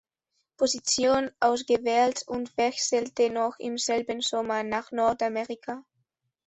[0.57, 5.83] Position ausgewählt und wechselte noch im selben Sommer nach Nordamerika.